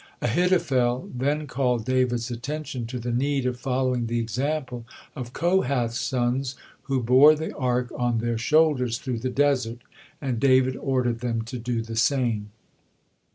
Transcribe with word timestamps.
Ahithophel 0.19 1.11
then 1.13 1.45
called 1.45 1.85
David's 1.85 2.31
attention 2.31 2.87
to 2.87 2.97
the 2.97 3.11
need 3.11 3.45
of 3.45 3.59
following 3.59 4.07
the 4.07 4.19
example 4.19 4.83
of 5.15 5.31
Kohath's 5.31 5.99
sons, 5.99 6.55
who 6.85 7.03
bore 7.03 7.35
the 7.35 7.55
Ark 7.55 7.91
on 7.95 8.17
their 8.17 8.39
shoulders 8.39 8.97
through 8.97 9.19
the 9.19 9.29
desert, 9.29 9.83
and 10.19 10.39
David 10.39 10.75
ordered 10.75 11.19
them 11.19 11.43
to 11.43 11.59
do 11.59 11.83
the 11.83 11.95
same. 11.95 12.49